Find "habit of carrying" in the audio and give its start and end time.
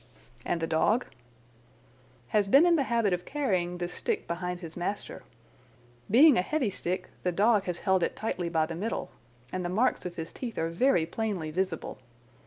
2.89-3.77